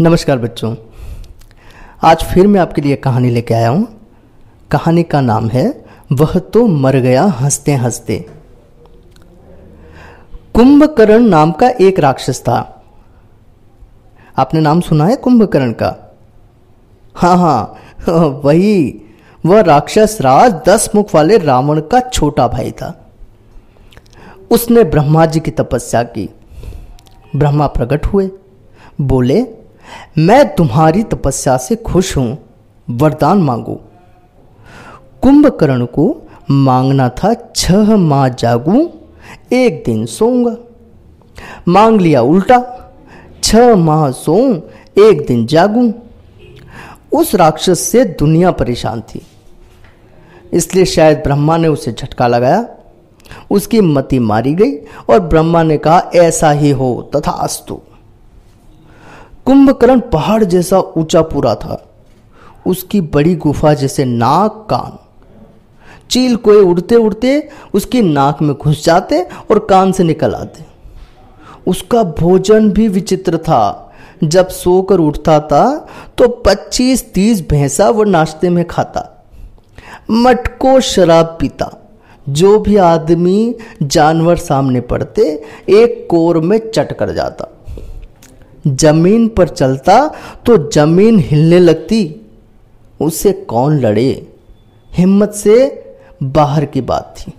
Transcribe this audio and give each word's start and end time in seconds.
नमस्कार 0.00 0.38
बच्चों। 0.38 0.74
आज 2.02 2.24
फिर 2.24 2.46
मैं 2.46 2.60
आपके 2.60 2.82
लिए 2.82 2.96
कहानी 2.96 3.30
लेके 3.30 3.54
आया 3.54 3.68
हूँ। 3.68 3.88
कहानी 4.70 5.02
का 5.02 5.20
नाम 5.20 5.48
है, 5.48 5.84
वह 6.12 6.38
तो 6.38 6.66
मर 6.66 6.96
गया 6.96 7.24
हँसते 7.24 7.72
हँसते। 7.72 8.26
कुंभकर्ण 10.54 11.24
नाम 11.24 11.52
का 11.52 11.68
एक 11.68 11.98
राक्षस 11.98 12.40
था। 12.40 12.84
आपने 14.38 14.60
नाम 14.60 14.80
सुना 14.80 15.06
है 15.06 15.16
कुंभकर्ण 15.16 15.72
का? 15.72 16.16
हाँ 17.14 17.36
हाँ 17.36 17.76
वही, 18.44 19.02
वह 19.46 19.60
राक्षस 19.60 20.18
राज 20.20 20.52
दस 20.66 20.90
मुख 20.94 21.14
वाले 21.14 21.38
रावण 21.38 21.80
का 21.80 22.00
छोटा 22.00 22.48
भाई 22.48 22.70
था। 22.70 23.10
उसने 24.50 24.84
ब्रह्मा 24.84 25.26
जी 25.26 25.40
की 25.40 25.50
तपस्या 25.50 26.02
की। 26.02 26.30
ब्रह्मा 27.36 27.66
प्रकट 27.66 28.06
हुए, 28.06 28.30
बोले 29.00 29.59
मैं 30.18 30.54
तुम्हारी 30.54 31.02
तपस्या 31.02 31.56
से 31.56 31.76
खुश 31.76 32.16
हूँ, 32.16 32.38
वरदान 32.90 33.38
मांगो। 33.38 33.80
कुंभकर्ण 35.22 35.86
को 35.86 36.28
मांगना 36.50 37.08
था 37.08 37.34
छह 37.56 37.96
माह 37.96 38.28
जागू, 38.28 38.90
एक 39.52 39.82
दिन 39.86 40.06
सोऊँगा। 40.06 40.56
मांग 41.68 42.00
लिया 42.00 42.22
उल्टा, 42.22 42.58
छह 43.44 43.76
माह 43.76 44.10
सोऊं, 44.10 44.60
एक 44.98 45.26
दिन 45.26 45.46
जागूं। 45.46 45.92
उस 47.12 47.34
राक्षस 47.34 47.80
से 47.80 48.04
दुनिया 48.04 48.50
परेशान 48.50 49.00
थी। 49.00 49.26
इसलिए 50.52 50.84
शायद 50.84 51.18
ब्रह्मा 51.18 51.56
ने 51.56 51.68
उसे 51.68 51.92
झटका 51.92 52.26
लगाया। 52.26 52.68
उसकी 53.50 53.80
मति 53.80 54.18
मारी 54.18 54.54
गई 54.54 54.76
और 55.10 55.20
ब्रह्मा 55.20 55.62
ने 55.62 55.78
कहा, 55.78 56.10
ऐसा 56.14 56.50
ही 56.50 56.70
हो 56.70 57.10
तथा 57.16 57.30
अस्तु 57.30 57.80
कुंभकर्ण 59.46 60.00
पहाड़ 60.00 60.44
जैसा 60.44 60.78
ऊँचा 60.78 61.22
पूरा 61.22 61.54
था। 61.54 61.86
उसकी 62.66 63.00
बड़ी 63.00 63.34
गुफा 63.34 63.74
जैसे 63.74 64.04
नाक 64.04 64.66
कान। 64.70 64.98
चील 66.10 66.36
कोई 66.36 66.56
उड़ते 66.56 66.94
उड़ते 66.94 67.48
उसकी 67.74 68.02
नाक 68.02 68.42
में 68.42 68.54
घुस 68.56 68.84
जाते 68.84 69.22
और 69.50 69.58
कान 69.58 69.92
से 69.92 70.04
निकल 70.04 70.34
आते। 70.34 70.64
उसका 71.66 72.02
भोजन 72.02 72.70
भी 72.70 72.88
विचित्र 72.88 73.38
था। 73.38 73.92
जब 74.24 74.48
सोकर 74.48 74.98
उठता 74.98 75.38
था 75.40 75.88
तो 76.18 76.28
25-30 76.28 77.48
भैंसा 77.48 77.88
वो 77.90 78.04
नाश्ते 78.04 78.50
में 78.50 78.66
खाता। 78.66 79.26
मटको, 80.10 80.80
शराब 80.80 81.36
पीता। 81.40 81.70
जो 82.28 82.58
भी 82.58 82.76
आदमी 82.76 83.54
जानवर 83.82 84.36
सामने 84.36 84.80
पड़ते, 84.80 85.22
एक 85.68 86.06
कोर 86.10 86.38
में 86.38 86.58
चट 86.70 86.92
कर 86.92 87.10
जाता। 87.10 87.46
ज़मीन 88.64 89.28
पर 89.28 89.48
चलता 89.48 90.06
तो 90.46 90.56
ज़मीन 90.70 91.18
हिलने 91.20 91.58
लगती। 91.58 92.16
उससे 93.00 93.32
कौन 93.32 93.78
लड़े? 93.80 94.26
हिम्मत 94.92 95.32
से 95.32 95.56
बाहर 96.22 96.64
की 96.64 96.80
बात 96.80 97.14
थी। 97.18 97.32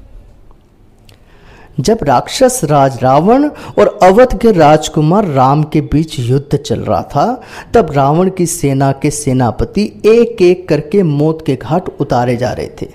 जब 1.80 1.98
राक्षस 2.04 2.60
राज 2.64 2.98
रावण 3.04 3.48
और 3.80 4.00
अवध 4.04 4.38
के 4.40 4.52
राजकुमार 4.52 5.26
राम 5.26 5.64
के 5.64 5.82
बीच 5.82 6.18
युद्ध 6.20 6.56
चल 6.56 6.80
रहा 6.80 7.02
था, 7.04 7.42
तब 7.74 7.92
रावण 7.92 8.30
की 8.30 8.46
सेना 8.46 8.92
के 8.92 9.12
सेनापति 9.12 9.84
एक 10.06 10.42
एक 10.42 10.68
करके 10.70 11.04
मौत 11.04 11.44
के 11.46 11.56
घाट 11.56 11.90
उतारे 12.00 12.36
जा 12.38 12.52
रहे 12.52 12.70
थे। 12.82 12.88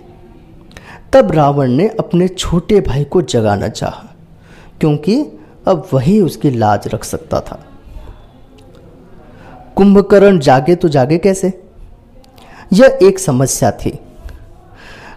तब 1.13 1.33
रावण 1.33 1.71
ने 1.71 1.89
अपने 2.01 2.29
छोटे 2.29 2.81
भाई 2.81 3.05
को 3.05 3.23
जगाना 3.23 3.69
चाहा, 3.69 4.05
क्योंकि 4.81 5.21
अब 5.67 5.89
वही 5.93 6.21
उसकी 6.21 6.51
लाज 6.51 6.89
रख 6.89 7.05
सकता 7.05 7.41
था। 7.41 7.63
कुंभकर्ण 9.77 10.39
जागे 10.39 10.75
तो 10.75 10.89
जागे 10.89 11.19
कैसे? 11.19 11.63
यह 12.73 12.99
एक 13.03 13.19
समस्या 13.19 13.71
थी। 13.71 13.99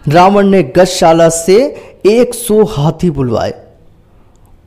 रावण 0.08 0.46
ने 0.46 0.62
गजशाला 0.62 1.28
से 1.28 1.76
एक 2.06 2.34
सौ 2.34 2.64
हाथी 2.64 3.10
बुलवाए। 3.10 3.54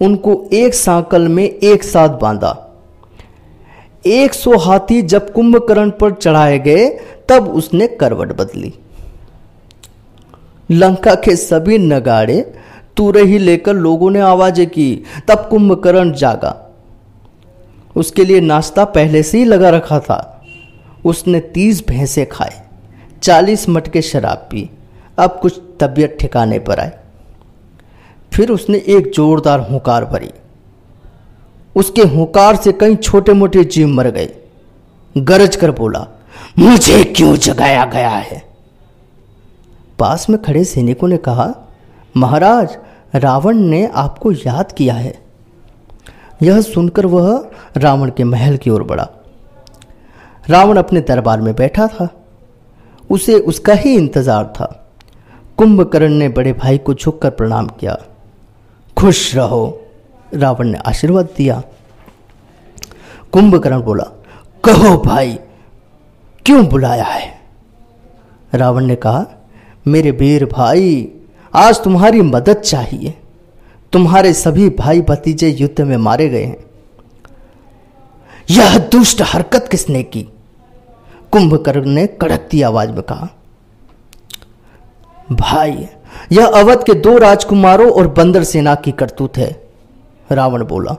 उनको 0.02 0.50
एक 0.54 0.74
सांकल 0.74 1.28
में 1.28 1.44
एक 1.44 1.84
साथ 1.84 2.10
बांधा। 2.10 2.70
एक 4.06 4.34
सौ 4.34 4.58
हाथी 4.58 5.02
जब 5.02 5.34
कुंभकर्ण 5.34 5.90
पर 5.90 6.12
चढ़ाए 6.12 6.60
गए, 6.60 6.90
तब 7.30 7.50
उसने 7.50 7.88
करवट 7.88 8.34
बदली। 8.34 8.74
लंका 10.72 11.16
के 11.16 11.36
सभी 11.36 11.78
नगाड़े 11.78 12.54
तुरे 12.98 13.24
ही 13.24 13.38
लेकर 13.38 13.74
लोगों 13.74 14.12
ने 14.12 14.20
आवाज़ें 14.20 14.68
की, 14.68 15.04
तब 15.28 15.48
कुंभकर्ण 15.50 16.14
जागा। 16.14 16.63
उसके 17.96 18.26
लिए 18.26 18.42
नाश्ता 18.42 18.86
पहले 18.86 19.24
से 19.24 19.38
ही 19.38 19.46
लगा 19.46 19.70
रखा 19.70 20.00
था। 20.00 20.46
उसने 21.06 21.40
तीस 21.40 21.88
भैंसे 21.88 22.26
खाए 22.26 22.62
चालीस 23.22 23.70
मटके 23.70 24.02
शराब 24.02 24.48
पी। 24.52 24.70
अब 25.20 25.40
कुछ 25.42 25.60
तबीयत 25.80 26.18
ठिकाने 26.20 26.60
पर 26.60 26.80
आई 26.80 26.90
फिर 28.34 28.50
उसने 28.50 28.78
एक 28.78 29.12
जोरदार 29.12 29.60
हुकार 29.60 30.06
भरी। 30.06 30.32
उसके 31.76 32.02
हुकार 32.02 32.56
से 32.56 32.72
कई 32.72 32.96
छोटे 32.96 33.34
मोटे 33.34 33.64
जीव 33.64 33.88
मर 33.88 34.10
गए। 34.10 34.30
गरज 35.18 35.56
कर 35.56 35.72
बोला, 35.72 36.08
मुझे 36.60 37.04
क्यों 37.04 37.36
जगाया 37.36 37.86
गया 37.86 38.10
है? 38.10 38.44
पास 40.00 40.30
में 40.30 40.42
खड़े 40.42 40.64
सैनिकों 40.64 41.08
ने 41.08 41.18
कहा, 41.18 41.54
महाराज, 42.18 42.78
रावण 43.16 43.58
ने 43.58 43.88
आपको 43.88 44.32
याद 44.32 44.72
किया 44.72 44.94
है। 44.94 45.23
यह 46.44 46.62
सुनकर 46.62 47.06
वह 47.06 47.52
रावण 47.78 48.12
के 48.12 48.24
महल 48.24 48.58
की 48.58 48.70
ओर 48.70 48.84
बढ़ा। 48.84 49.10
रावण 50.50 50.78
अपने 50.78 51.02
दरबार 51.02 51.42
में 51.42 51.56
बैठा 51.56 51.88
था। 51.88 52.08
उसे 53.12 53.40
उसका 53.40 53.74
ही 53.74 53.96
इंतज़ार 53.96 54.46
था। 54.46 54.96
कुंभकर्ण 55.58 56.10
ने 56.10 56.30
बड़े 56.30 56.54
भाई 56.54 56.78
को 56.78 56.94
झुककर 56.94 57.30
प्रणाम 57.30 57.68
किया। 57.68 57.98
खुश 58.98 59.36
रहो, 59.36 59.82
रावण 60.34 60.68
ने 60.68 60.78
आशीर्वाद 60.78 61.30
दिया। 61.38 61.64
कुंभकर्ण 63.32 63.82
बोला, 63.82 64.04
कहो 64.64 64.98
भाई, 64.98 65.40
क्यों 66.46 66.66
बुलाया 66.66 67.04
है? 67.04 67.34
रावण 68.54 68.86
ने 68.86 68.96
कहा, 68.96 69.26
मेरे 69.88 70.12
वीर 70.12 70.46
भाई, 70.46 71.12
आज 71.56 71.84
तुम्हारी 71.84 72.22
मदद 72.22 72.54
चाहिए। 72.54 73.23
तुम्हारे 73.94 74.34
सभी 74.34 74.70
भाई 74.70 75.02
भतीजे 75.02 75.50
युद्ध 75.50 75.82
में 75.82 75.98
मारे 75.98 76.28
गए 76.30 76.44
हैं। 76.44 76.64
यह 78.50 78.78
दुष्ट 78.92 79.22
हरकत 79.22 79.68
किसने 79.72 80.04
की? 80.04 80.22
कुंभकर्ण 81.32 81.90
ने 81.90 82.06
कड़कती 82.08 82.62
आवाज़ 82.62 82.92
में 82.92 83.02
कहा, 83.02 83.28
भाई, 85.32 85.88
यह 86.32 86.46
अवध 86.46 86.84
के 86.84 86.94
दो 86.94 87.18
राजकुमारों 87.18 87.92
और 87.92 88.08
बंदर 88.08 88.44
सेना 88.44 88.74
की 88.76 88.92
करतूत 88.92 89.38
है, 89.38 89.50
रावण 90.32 90.64
बोला। 90.64 90.96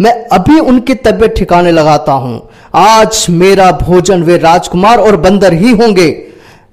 मैं 0.00 0.12
अभी 0.28 0.58
उनकी 0.60 0.94
तबियत 0.94 1.34
ठिकाने 1.34 1.70
लगाता 1.70 2.12
हूँ। 2.12 2.48
आज 2.74 3.26
मेरा 3.30 3.70
भोजन 3.72 4.22
वे 4.22 4.38
राजकुमार 4.38 4.98
और 4.98 5.16
बंदर 5.16 5.52
ही 5.52 5.70
होंगे, 5.72 6.08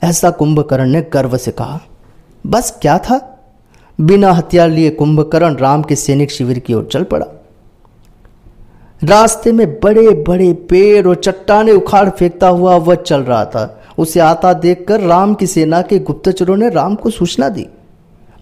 ऐसा 0.03 0.29
कुंभकर्ण 0.29 0.85
ने 0.85 1.01
गर्व 1.13 1.37
से 1.37 1.51
कहा। 1.51 1.79
बस 2.45 2.77
क्या 2.81 2.97
था? 2.97 3.29
बिना 4.03 4.31
हथियार 4.31 4.69
लिए 4.69 4.89
कुंभकर्ण 4.89 5.55
राम 5.55 5.81
के 5.83 5.95
सैनिक 5.95 6.31
शिविर 6.31 6.59
की 6.59 6.73
ओर 6.73 6.87
चल 6.91 7.03
पड़ा। 7.03 7.25
रास्ते 9.01 9.51
में 9.51 9.67
बड़े 9.79 10.09
बड़े 10.23 10.51
पेड़ 10.69 11.07
और 11.07 11.15
चट्टाने 11.15 11.71
उखाड़ 11.71 12.09
फेंकता 12.09 12.47
हुआ 12.47 12.75
वह 12.75 12.95
चल 12.95 13.21
रहा 13.21 13.45
था। 13.45 13.83
उसे 13.97 14.19
आता 14.19 14.53
देखकर 14.53 15.01
राम 15.01 15.33
की 15.33 15.47
सेना 15.47 15.81
के 15.81 15.99
गुप्तचरों 15.99 16.55
ने 16.57 16.69
राम 16.69 16.95
को 16.95 17.09
सूचना 17.09 17.49
दी, 17.49 17.67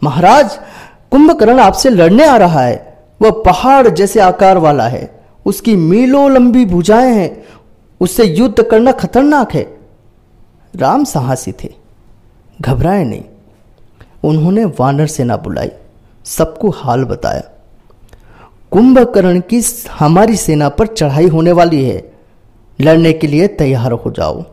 महाराज, 0.01 0.59
कुंभकर्ण 1.11 1.59
आपसे 1.59 1.89
लड़ने 1.89 2.25
आ 2.25 2.38
रहा 2.38 2.61
है। 2.61 2.97
वह 3.22 3.31
पहाड़ 3.45 3.88
जैसे 3.88 4.19
आकार 4.19 4.57
वाला 4.57 4.88
है। 4.88 5.09
उसकी 5.45 5.75
मीलों 5.75 6.29
लंबी 6.31 6.66
भुजाएँ 6.66 7.11
हैं। 7.11 7.43
उससे 8.02 8.25
युद्ध 8.25 8.64
करना 8.64 8.91
खतरनाक 8.91 9.53
है। 9.53 9.64
राम 10.73 11.03
साहसी 11.03 11.52
थे, 11.64 11.69
घबराए 12.61 13.03
नहीं। 13.03 13.23
उन्होंने 14.23 14.66
वानर 14.66 15.08
सेना 15.08 15.38
बुलाई, 15.38 15.70
सबको 16.26 16.70
हाल 16.70 17.03
बताया। 17.03 17.44
कुंभकर्ण 18.72 19.40
की 19.40 19.62
हमारी 19.91 20.35
सेना 20.35 20.70
पर 20.70 20.88
चढ़ाई 20.88 21.28
होने 21.28 21.52
वाली 21.52 21.84
है। 21.85 22.12
लड़ने 22.82 23.14
के 23.14 23.28
लिए 23.28 23.47
तैयार 23.47 23.91
हो 23.91 24.12
जाओ। 24.12 24.44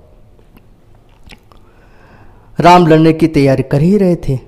राम 2.61 2.87
लड़ने 2.87 3.12
की 3.12 3.26
तैयारी 3.26 3.62
कर 3.62 3.81
ही 3.81 3.97
रहे 3.99 4.17
थे, 4.17 4.38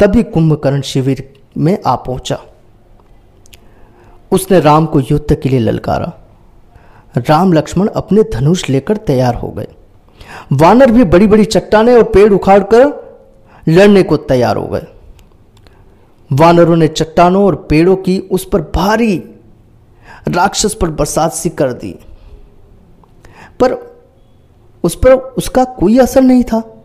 तभी 0.00 0.22
कुंभकर्ण 0.22 0.80
शिविर 0.80 1.32
में 1.58 1.78
आ 1.86 1.94
पहुँचा। 1.96 2.38
उसने 4.32 4.60
राम 4.60 4.86
को 4.86 5.00
युद्ध 5.00 5.34
के 5.34 5.48
लिए 5.48 5.58
ललकारा। 5.58 6.12
राम 7.16 7.52
लक्ष्मण 7.52 7.88
अपने 7.88 8.22
धनुष 8.22 8.68
लेकर 8.70 8.96
तैयार 8.96 9.34
हो 9.34 9.48
गए। 9.48 9.68
वानर 10.52 10.90
भी 10.90 11.04
बड़ी 11.04 11.26
बड़ी 11.26 11.44
चट्टाने 11.44 11.94
और 11.94 12.02
पेड़ 12.02 12.32
उखाड़कर 12.32 13.03
लड़ने 13.68 14.02
को 14.02 14.16
तैयार 14.16 14.56
हो 14.56 14.66
गए। 14.66 14.86
वानरों 16.32 16.76
ने 16.76 16.88
चट्टानों 16.88 17.44
और 17.44 17.66
पेड़ों 17.70 17.96
की 17.96 18.18
उस 18.18 18.48
पर 18.48 18.60
भारी 18.60 19.24
राक्षस 20.28 20.74
पर 20.74 20.90
बरसात 20.90 21.32
सी 21.32 21.48
कर 21.48 21.72
दी। 21.72 21.98
पर 23.60 23.72
उस 24.84 24.94
पर 24.94 25.12
उसका 25.12 25.64
कोई 25.64 25.98
असर 25.98 26.22
नहीं 26.22 26.44
था। 26.44 26.84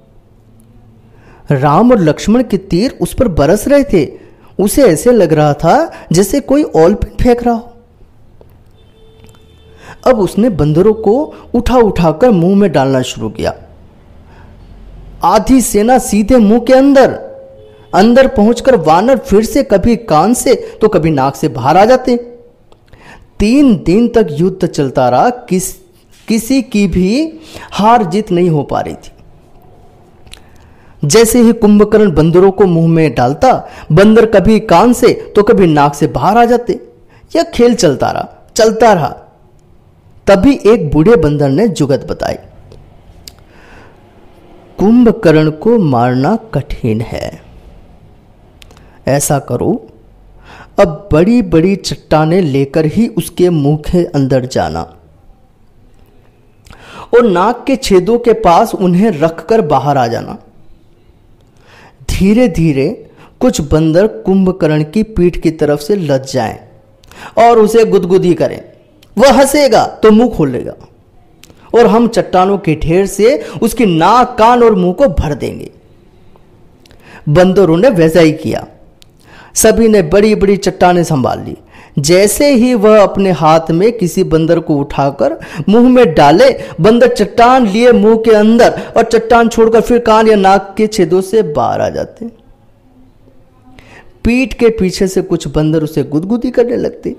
राम 1.51 1.91
और 1.91 1.99
लक्ष्मण 1.99 2.43
के 2.43 2.57
तीर 2.57 2.97
उस 3.01 3.13
पर 3.13 3.27
बरस 3.27 3.67
रहे 3.67 3.83
थे। 3.83 4.11
उसे 4.59 4.83
ऐसे 4.83 5.11
लग 5.11 5.33
रहा 5.33 5.53
था 5.53 5.91
जैसे 6.11 6.39
कोई 6.39 6.63
ऑल 6.63 6.93
पिन 6.93 7.17
फेंक 7.21 7.43
रहा 7.43 7.53
हो। 7.53 7.73
अब 10.07 10.19
उसने 10.19 10.49
बंदरों 10.49 10.93
को 10.93 11.33
उठा 11.53 11.77
उठाकर 11.77 12.31
मुँह 12.31 12.55
में 12.55 12.71
डालना 12.71 13.01
शुरू 13.01 13.29
किया। 13.29 13.68
आधी 15.23 15.61
सेना 15.61 15.97
सीधे 15.97 16.37
मुँह 16.37 16.59
के 16.59 16.73
अंदर। 16.73 17.11
अंदर 17.95 18.27
पहुंचकर 18.27 18.75
वानर 18.75 19.17
फिर 19.17 19.43
से 19.43 19.63
कभी 19.63 19.95
कान 19.95 20.33
से 20.33 20.53
तो 20.81 20.87
कभी 20.87 21.09
नाक 21.09 21.35
से 21.35 21.47
बाहर 21.47 21.77
आ 21.77 21.85
जाते। 21.85 22.15
तीन 23.39 23.75
दिन 23.85 24.07
तक 24.07 24.27
युद्ध 24.31 24.65
चलता 24.65 25.09
रहा, 25.09 25.29
किस, 25.29 25.73
किसी 26.27 26.61
की 26.61 26.87
भी 26.87 27.39
हार 27.71 28.03
जीत 28.03 28.31
नहीं 28.31 28.49
हो 28.49 28.63
पा 28.63 28.79
रही 28.81 28.93
थी। 28.95 29.11
जैसे 31.05 31.41
ही 31.41 31.53
कुंभकर्ण 31.53 32.11
बंदरों 32.11 32.51
को 32.51 32.65
मुँह 32.65 32.87
में 32.87 33.13
डालता, 33.15 33.69
बंदर 33.91 34.25
कभी 34.25 34.59
कान 34.59 34.93
से 34.93 35.13
तो 35.35 35.43
कभी 35.43 35.67
नाक 35.67 35.95
से 35.95 36.07
बाहर 36.07 36.37
आ 36.37 36.45
जाते। 36.45 36.79
यह 37.35 37.43
खेल 37.43 37.75
चलता 37.75 38.11
रहा 38.11 38.51
चलता 38.55 38.93
रहा। 38.93 39.09
तभी 40.27 40.59
एक 40.65 40.89
बूढ़े 40.91 41.15
बंदर 41.15 41.49
ने 41.49 41.67
जुगत 41.67 42.05
बताई। 42.09 42.35
कुंभकर्ण 44.79 45.51
को 45.51 45.79
मारना 45.79 46.35
कठिन 46.35 47.01
है। 47.01 47.41
ऐसा 49.07 49.39
करो। 49.39 49.87
अब 50.79 51.09
बड़ी 51.11 51.41
बड़ी 51.41 51.75
चट्टाने 51.75 52.41
लेकर 52.41 52.85
ही 52.85 53.07
उसके 53.07 53.49
मुँह 53.49 53.77
के 53.77 54.05
अंदर 54.05 54.45
जाना। 54.45 54.81
और 57.13 57.31
नाक 57.31 57.63
के 57.67 57.75
छेदों 57.75 58.19
के 58.19 58.33
पास 58.33 58.75
उन्हें 58.75 59.11
रखकर 59.11 59.61
बाहर 59.61 59.97
आ 59.97 60.07
जाना। 60.07 60.37
धीरे 62.09 62.47
धीरे 62.47 63.09
कुछ 63.39 63.61
बंदर 63.61 64.07
कुंभकर्ण 64.07 64.83
की 64.83 65.03
पीठ 65.03 65.37
की 65.37 65.51
तरफ़ 65.51 65.79
से 65.79 65.95
लद 65.95 66.23
जाएँ 66.23 66.59
और 67.37 67.59
उसे 67.59 67.85
गुदगुदी 67.85 68.33
करें। 68.33 68.63
वह 69.17 69.31
हंसेगा 69.31 69.85
तो 69.87 70.11
मुँह 70.11 70.35
खोलेगा। 70.35 70.73
और 71.75 71.87
हम 71.87 72.07
चट्टानों 72.07 72.57
के 72.57 72.75
ढेर 72.75 73.05
से 73.05 73.45
उसकी 73.61 73.85
नाक, 73.85 74.35
कान 74.39 74.63
और 74.63 74.75
मुँह 74.75 74.93
को 74.93 75.07
भर 75.07 75.33
देंगे। 75.33 75.71
बंदरों 77.29 77.77
ने 77.77 77.89
वैसा 77.89 78.19
ही 78.19 78.31
किया। 78.31 78.67
सभी 79.53 79.87
ने 79.87 80.01
बड़ी 80.01 80.35
बड़ी 80.35 80.57
चट्टाने 80.57 81.03
संभाल 81.03 81.39
ली। 81.39 81.57
जैसे 81.99 82.53
ही 82.53 82.73
वह 82.73 83.03
अपने 83.03 83.31
हाथ 83.31 83.71
में 83.71 83.91
किसी 83.91 84.23
बंदर 84.23 84.59
को 84.59 84.75
उठाकर 84.75 85.37
मुँह 85.69 85.89
में 85.89 86.13
डाले, 86.13 86.49
बंदर 86.81 87.07
चट्टान 87.07 87.67
लिए 87.67 87.91
मुँह 87.91 88.17
के 88.17 88.31
अंदर 88.31 88.81
और 88.97 89.03
चट्टान 89.03 89.49
छोड़कर 89.49 89.81
फिर 89.81 89.99
कान 89.99 90.27
या 90.27 90.35
नाक 90.35 90.73
के 90.77 90.87
छेदों 90.87 91.21
से 91.21 91.43
बाहर 91.43 91.81
आ 91.81 91.89
जाते। 91.89 92.25
पीठ 94.23 94.53
के 94.53 94.69
पीछे 94.69 95.07
से 95.07 95.21
कुछ 95.21 95.47
बंदर 95.47 95.83
उसे 95.83 96.03
गुदगुदी 96.03 96.51
करने 96.51 96.77
लगते। 96.77 97.15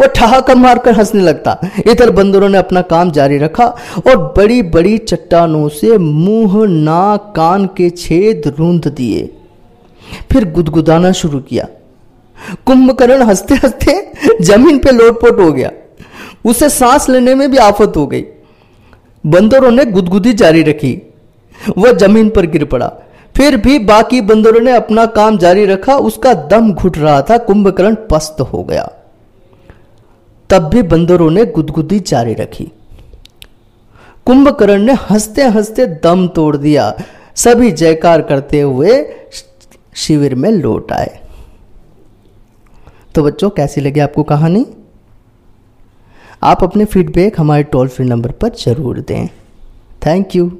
वो 0.00 0.06
ठहाका 0.06 0.54
मारकर 0.54 0.94
हंसने 0.94 1.22
लगता। 1.22 1.58
इधर 1.86 2.10
बंदरों 2.10 2.48
ने 2.48 2.58
अपना 2.58 2.82
काम 2.82 3.10
जारी 3.10 3.38
रखा 3.38 3.66
और 4.06 4.34
बड़ी 4.36 4.62
बड़ी 4.62 4.98
चट्टानों 4.98 5.68
से 5.68 5.98
मुँह, 5.98 6.68
नाक, 6.68 7.32
कान 7.36 7.66
के 7.66 7.90
छेद 7.90 8.54
रूंध 8.58 8.88
दिए। 8.88 9.34
फिर 10.32 10.52
गुदगुदाना 10.52 11.12
शुरू 11.12 11.40
किया। 11.40 11.66
कुंभकर्ण 12.66 13.22
हँसते 13.22 13.54
हँसते 13.54 14.12
ज़मीन 14.40 14.78
पे 14.78 14.92
लोटपोट 14.92 15.40
हो 15.40 15.52
गया। 15.52 15.70
उसे 16.44 16.68
सांस 16.68 17.08
लेने 17.08 17.34
में 17.34 17.50
भी 17.50 17.56
आफत 17.56 17.92
हो 17.96 18.06
गई। 18.06 18.24
बंदरों 19.26 19.70
ने 19.70 19.84
गुदगुदी 19.84 20.32
जारी 20.32 20.62
रखी। 20.62 21.14
वह 21.78 21.92
ज़मीन 21.92 22.30
पर 22.30 22.46
गिर 22.46 22.64
पड़ा। 22.64 22.92
फिर 23.36 23.56
भी 23.56 23.78
बाकी 23.78 24.20
बंदरों 24.20 24.60
ने 24.60 24.72
अपना 24.72 25.06
काम 25.06 25.38
जारी 25.38 25.64
रखा। 25.64 25.96
उसका 25.96 26.34
दम 26.34 26.72
घुट 26.72 26.98
रहा 26.98 27.22
था। 27.22 27.38
कुंभकर्ण 27.38 27.96
पस्त 28.10 28.40
हो 28.40 28.64
गया। 28.64 28.92
तब 30.50 30.62
भी 30.62 30.82
बंदरों 30.82 31.30
ने 31.30 31.44
गुदगुदी 31.46 32.00
जारी 32.00 32.34
रखी। 32.34 32.72
कुंभकर्ण 34.26 34.82
ने 34.82 34.92
हँसते 34.92 35.42
हँसते 35.42 35.86
दम 35.86 36.28
तोड़ 36.28 36.56
दिया। 36.56 36.94
सभी 37.34 37.70
जयकार 37.72 38.22
करते 38.22 38.60
हुए 38.60 39.06
शिविर 39.96 40.34
में 40.34 40.50
लौट 40.50 40.92
आए। 40.92 41.20
तो 43.14 43.22
बच्चों, 43.22 43.50
कैसी 43.50 43.80
लगी 43.80 44.00
आपको 44.00 44.22
कहानी? 44.22 44.66
आप 46.42 46.62
अपने 46.64 46.84
फीडबैक 46.84 47.40
हमारे 47.40 47.62
टोल 47.62 47.88
फ्री 47.88 48.06
नंबर 48.06 48.30
पर 48.30 48.48
ज़रूर 48.48 49.00
दें। 49.00 49.28
Thank 50.06 50.36
you 50.36 50.50